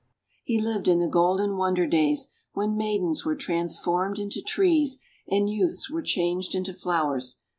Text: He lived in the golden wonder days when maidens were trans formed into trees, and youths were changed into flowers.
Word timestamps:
He 0.43 0.59
lived 0.59 0.87
in 0.87 0.99
the 0.99 1.07
golden 1.07 1.57
wonder 1.57 1.85
days 1.85 2.31
when 2.53 2.75
maidens 2.75 3.23
were 3.23 3.35
trans 3.35 3.77
formed 3.77 4.17
into 4.17 4.41
trees, 4.41 4.99
and 5.27 5.47
youths 5.47 5.91
were 5.91 6.01
changed 6.01 6.55
into 6.55 6.73
flowers. 6.73 7.37